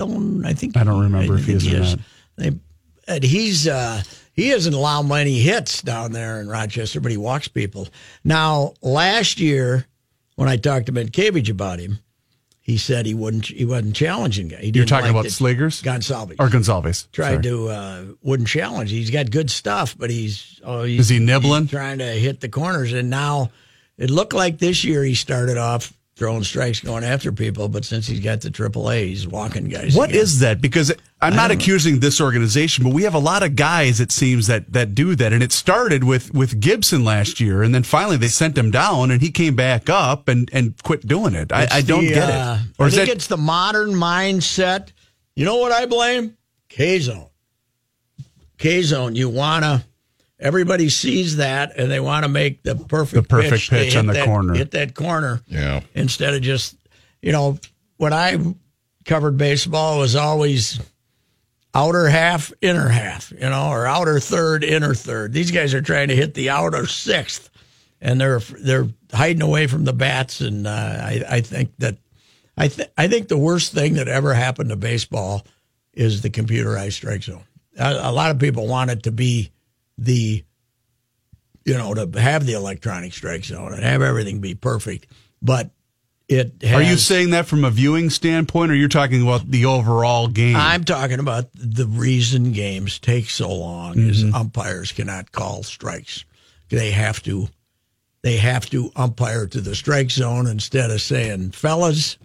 [0.08, 0.46] don't.
[0.46, 0.78] I think.
[0.78, 2.00] I don't remember if he is or not.
[2.38, 2.52] They,
[3.08, 4.02] and he's uh,
[4.34, 7.88] he doesn't allow many hits down there in Rochester, but he walks people.
[8.24, 9.86] Now, last year
[10.36, 12.00] when I talked to Ben Cavage about him,
[12.62, 13.48] he said he wouldn't.
[13.48, 14.72] He wasn't challenging guy.
[14.74, 17.08] You're talking like about Slegers Gonsalves or Gonzalez?
[17.12, 17.44] tried Sorry.
[17.44, 18.92] to uh, wouldn't challenge.
[18.92, 21.64] He's got good stuff, but he's oh, he's, Is he nibbling?
[21.64, 23.52] he's trying to hit the corners, and now
[23.98, 28.06] it looked like this year he started off throwing strikes, going after people, but since
[28.06, 29.96] he's got the AAA, he's walking guys.
[29.96, 30.22] What again.
[30.22, 30.62] is that?
[30.62, 34.46] Because I'm not accusing this organization, but we have a lot of guys, it seems,
[34.46, 35.34] that that do that.
[35.34, 39.10] And it started with with Gibson last year, and then finally they sent him down,
[39.10, 41.52] and he came back up and and quit doing it.
[41.52, 42.68] I, I don't the, get uh, it.
[42.78, 44.92] Or I think that it's the modern mindset.
[45.36, 46.38] You know what I blame?
[46.70, 47.30] K zone.
[48.60, 49.84] K zone, you want to.
[50.42, 53.96] Everybody sees that, and they want to make the perfect The perfect to pitch hit
[53.98, 54.54] on the that- corner.
[54.56, 55.82] Hit that corner Yeah.
[55.94, 56.76] instead of just,
[57.22, 57.60] you know,
[57.98, 58.38] when I
[59.06, 60.80] covered baseball, it was always
[61.74, 65.32] outer half, inner half, you know, or outer third, inner third.
[65.34, 67.50] These guys are trying to hit the outer sixth,
[68.02, 70.42] and they're they're hiding away from the bats.
[70.42, 71.98] And uh, I I think that
[72.58, 75.46] I th- I think the worst thing that ever happened to baseball
[75.94, 77.44] is the computerized strike zone.
[77.78, 79.52] A, a lot of people want it to be
[79.98, 80.44] the
[81.66, 85.08] you know to have the electronic strike zone and have everything be perfect,
[85.42, 85.72] but
[86.32, 89.66] it has, Are you saying that from a viewing standpoint, or you're talking about the
[89.66, 90.56] overall game?
[90.56, 94.36] I'm talking about the reason games take so long is mm-hmm.
[94.36, 96.24] umpires cannot call strikes.
[96.70, 97.50] They have to
[98.22, 102.18] they have to umpire to the strike zone instead of saying, "Fellas,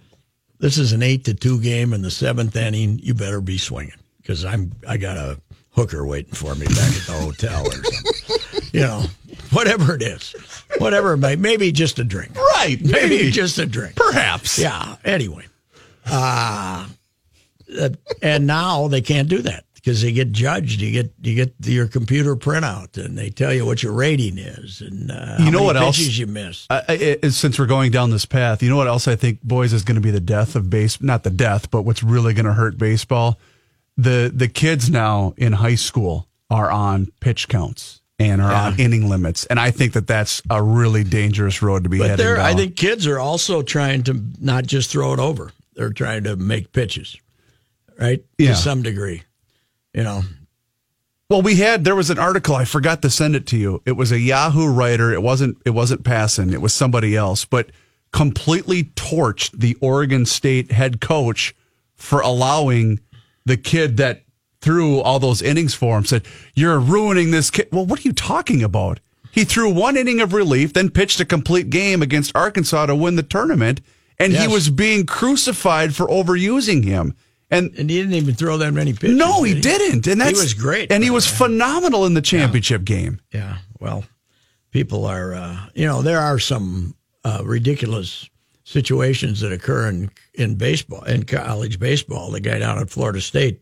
[0.61, 3.01] this is an 8 to 2 game in the 7th inning.
[3.03, 5.41] You better be swinging because I'm I got a
[5.77, 9.05] hooker waiting for me back at the hotel or something." you know,
[9.53, 10.35] whatever it is.
[10.79, 12.35] Whatever it may maybe just a drink.
[12.35, 13.95] right, Maybe maybe, just a drink.
[13.97, 14.59] perhaps.
[14.59, 14.97] Yeah.
[15.05, 15.47] Anyway,
[16.07, 16.87] uh,
[17.81, 17.89] uh,
[18.23, 20.81] and now they can't do that because they get judged.
[20.81, 24.81] You get you get your computer printout, and they tell you what your rating is,
[24.81, 25.99] and uh, You know what else?
[25.99, 26.67] you missed.
[26.71, 29.43] I, I, I- since we're going down this path, you know what else I think,
[29.43, 31.01] boys, is going to be the death of base.
[31.01, 33.39] Not the death, but what's really going to hurt baseball.
[33.97, 39.09] The the kids now in high school are on pitch counts and are on inning
[39.09, 42.41] limits, and I think that that's a really dangerous road to be But heading down.
[42.41, 46.37] I think kids are also trying to not just throw it over; they're trying to
[46.37, 47.17] make pitches,
[47.99, 48.23] right?
[48.39, 48.51] Yeah.
[48.51, 49.23] To some degree,
[49.95, 50.23] you know.
[51.29, 53.83] Well, we had there was an article I forgot to send it to you.
[53.85, 55.13] It was a Yahoo writer.
[55.13, 56.53] It wasn't it wasn't Passan.
[56.53, 57.71] It was somebody else, but
[58.13, 61.55] completely torched the Oregon State head coach
[61.97, 63.01] for allowing
[63.47, 64.25] the kid that
[64.61, 68.13] threw all those innings for him said, "You're ruining this kid." Well, what are you
[68.13, 69.01] talking about?
[69.33, 73.17] He threw one inning of relief, then pitched a complete game against Arkansas to win
[73.17, 73.81] the tournament,
[74.19, 77.15] and he was being crucified for overusing him.
[77.51, 79.17] And And he didn't even throw that many pitches.
[79.17, 80.07] no, he did didn't.
[80.09, 83.21] And that's he was great, And he was phenomenal in the championship game.
[83.33, 84.05] Yeah, well,
[84.73, 88.29] people are, uh, you know, there are some uh, ridiculous
[88.67, 92.31] situations that occur in in baseball, in college baseball.
[92.33, 93.61] The guy down at Florida State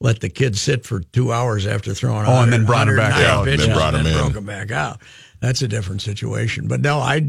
[0.00, 2.26] let the kid sit for two hours after throwing.
[2.26, 3.44] Oh, and then brought him back 109 out.
[3.44, 4.14] Then brought him in.
[4.14, 5.00] broke him back out.
[5.40, 6.68] That's a different situation.
[6.68, 7.28] But no, I.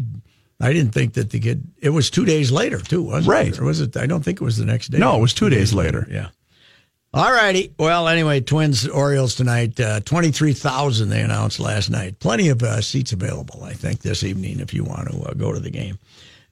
[0.59, 1.67] I didn't think that the kid.
[1.79, 3.49] It was two days later too, wasn't Right.
[3.49, 3.59] it?
[3.59, 3.95] Or was it?
[3.95, 4.97] I don't think it was the next day.
[4.97, 6.07] No, it was two days later.
[6.09, 6.29] Yeah.
[7.13, 7.73] All righty.
[7.77, 9.79] Well, anyway, Twins Orioles tonight.
[9.79, 12.17] Uh, Twenty three thousand they announced last night.
[12.19, 15.53] Plenty of uh, seats available, I think, this evening if you want to uh, go
[15.53, 15.99] to the game.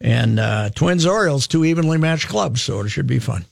[0.02, 3.46] And uh, Twins Orioles, two evenly matched clubs, so it should be fun.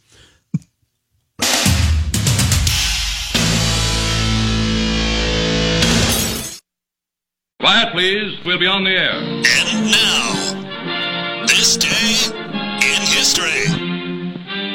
[7.59, 8.37] Quiet, please.
[8.45, 9.13] We'll be on the air.
[9.13, 12.27] And now, this day
[12.75, 13.67] in history.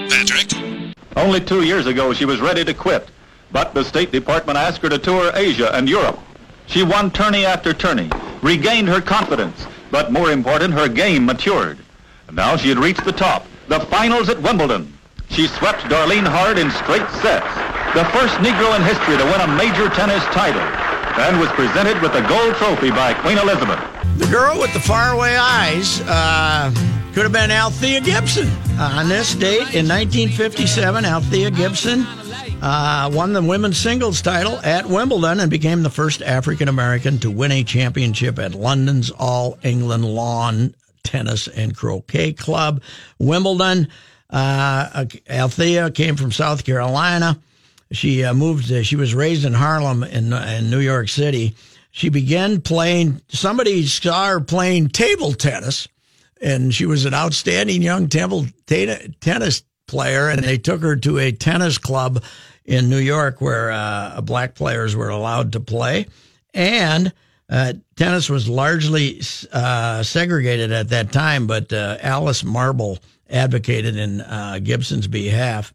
[0.09, 0.55] Patrick?
[1.15, 3.11] Only two years ago, she was ready to quit,
[3.53, 6.19] but the State Department asked her to tour Asia and Europe.
[6.67, 11.79] She won tourney after tourney, regained her confidence, but more important, her game matured.
[12.33, 14.93] Now she had reached the top, the finals at Wimbledon.
[15.31, 17.49] She swept Darlene Hard in straight sets,
[17.95, 20.61] the first Negro in history to win a major tennis title,
[21.21, 23.81] and was presented with the gold trophy by Queen Elizabeth.
[24.19, 26.73] The girl with the faraway eyes uh,
[27.13, 28.49] could have been Althea Gibson.
[28.79, 32.07] Uh, on this date in 1957, Althea Gibson
[32.63, 37.31] uh, won the women's singles title at Wimbledon and became the first African American to
[37.31, 42.83] win a championship at London's All England Lawn Tennis and Croquet Club.
[43.19, 43.89] Wimbledon.
[44.31, 47.39] Uh, Althea came from South Carolina.
[47.93, 48.71] She uh, moved.
[48.71, 51.55] Uh, she was raised in Harlem in in New York City.
[51.93, 53.23] She began playing.
[53.29, 55.89] Somebody saw her playing table tennis,
[56.43, 60.29] and she was an outstanding young table ta- tennis player.
[60.29, 62.23] And they took her to a tennis club
[62.65, 66.07] in New York where uh, black players were allowed to play,
[66.55, 67.13] and
[67.51, 69.21] uh, tennis was largely
[69.53, 71.47] uh, segregated at that time.
[71.47, 72.99] But uh, Alice Marble
[73.29, 75.75] advocated in uh, Gibson's behalf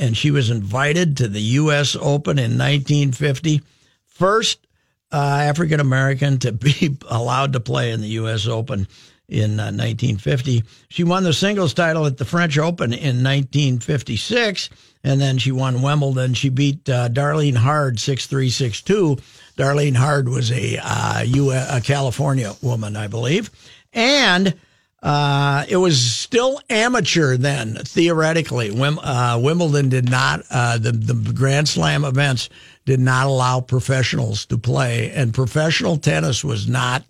[0.00, 1.94] and she was invited to the U.S.
[1.94, 3.60] Open in 1950.
[4.06, 4.66] First
[5.12, 8.48] uh, African American to be allowed to play in the U.S.
[8.48, 8.88] Open
[9.30, 10.64] in uh, 1950.
[10.88, 14.70] She won the singles title at the French Open in 1956,
[15.04, 16.34] and then she won Wimbledon.
[16.34, 19.16] She beat uh, Darlene Hard 6 3 6 2.
[19.56, 23.50] Darlene Hard was a, uh, U- a California woman, I believe.
[23.92, 24.54] And
[25.02, 28.70] uh, it was still amateur then, theoretically.
[28.70, 32.50] Wim, uh, Wimbledon did not, uh, the, the Grand Slam events
[32.84, 37.04] did not allow professionals to play, and professional tennis was not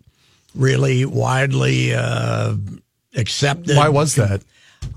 [0.54, 2.54] really widely uh,
[3.16, 3.76] accepted.
[3.76, 4.42] Why was that?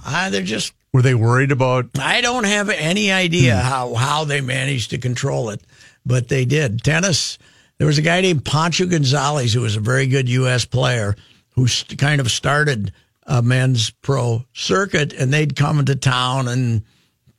[0.05, 1.89] Uh, they're just Were they worried about?
[1.99, 5.61] I don't have any idea how, how they managed to control it,
[6.05, 6.83] but they did.
[6.83, 7.37] Tennis,
[7.77, 10.65] there was a guy named Pancho Gonzalez who was a very good U.S.
[10.65, 11.15] player
[11.55, 12.93] who st- kind of started
[13.25, 16.83] a men's pro circuit, and they'd come into town and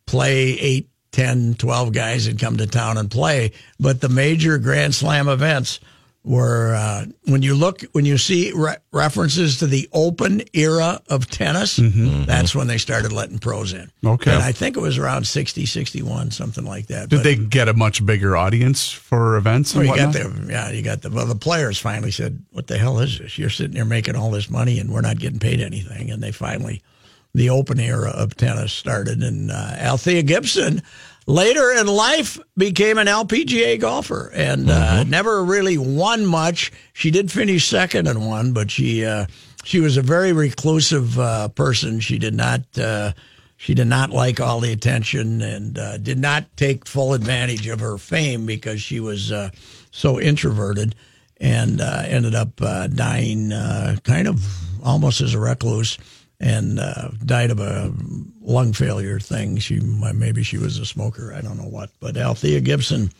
[0.07, 3.53] play eight, 10, 12 guys would come to town and play.
[3.79, 5.81] But the major Grand Slam events
[6.25, 11.29] were uh, when you look when you see re- references to the open era of
[11.29, 11.77] tennis
[12.27, 14.09] that's when they started letting pros in Mm-hmm.
[14.09, 14.33] Okay.
[14.33, 17.69] and i think it was around 60 61 something like that Did But- they get
[17.69, 19.75] a much bigger audience for events?
[19.75, 22.69] well, And you got the yeah you got the well the players finally said what
[22.69, 25.39] the hell is this you're sitting there making all this money and we're not getting
[25.39, 26.83] paid anything and they finally
[27.35, 30.83] the open era of tennis started and uh, althea gibson
[31.27, 34.31] later in life became an lpga golfer.
[34.35, 36.73] And uh, never really won much.
[36.93, 39.27] She did finish second in one but she uh,
[39.65, 42.01] she was a very reclusive uh, person.
[42.01, 43.13] She did not uh,
[43.57, 47.81] she did not like all the attention and uh, did not take full advantage of
[47.81, 49.51] her fame because she was uh,
[49.91, 50.95] so introverted
[51.41, 54.45] and uh, ended up uh, dying uh, kind of
[54.85, 55.99] almost as a recluse
[56.45, 57.91] and uh, died of a
[58.43, 59.57] lung failure thing.
[59.57, 61.33] She maybe she was a smoker.
[61.33, 61.91] I don't know what.
[62.01, 63.11] But Althea Gibson,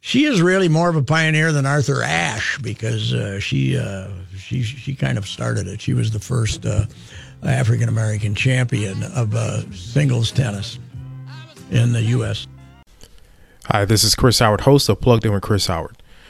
[0.00, 4.62] she is really more of a pioneer than Arthur Ashe because uh, she uh, she
[4.62, 5.82] she kind of started it.
[5.82, 6.86] She was the first uh,
[7.42, 10.78] African American champion of uh, singles tennis
[11.70, 12.46] in the U.S.
[13.66, 15.99] Hi, this is Chris Howard, host of Plugged In with Chris Howard.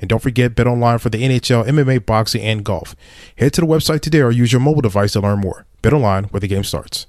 [0.00, 2.94] And don't forget bet online for the NHL, MMA, boxing, and golf.
[3.36, 5.66] Head to the website today or use your mobile device to learn more.
[5.82, 7.06] Bet online, where the game starts.